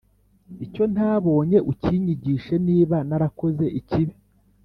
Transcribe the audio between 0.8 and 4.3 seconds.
ntabonye ukinyigishe niba narakoze ikibi